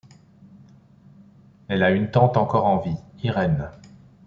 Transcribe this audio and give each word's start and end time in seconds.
Elle 1.67 1.83
a 1.83 1.91
une 1.91 2.09
tante 2.09 2.35
encore 2.35 2.65
en 2.65 2.79
vie, 2.79 2.97
Irène. 3.21 3.69